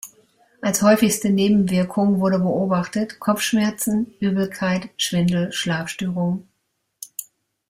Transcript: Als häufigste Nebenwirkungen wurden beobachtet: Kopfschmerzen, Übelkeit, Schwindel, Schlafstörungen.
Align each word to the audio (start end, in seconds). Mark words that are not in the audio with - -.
Als 0.63 0.81
häufigste 0.81 1.29
Nebenwirkungen 1.29 2.19
wurden 2.19 2.41
beobachtet: 2.41 3.19
Kopfschmerzen, 3.19 4.15
Übelkeit, 4.19 4.89
Schwindel, 4.97 5.51
Schlafstörungen. 5.51 6.47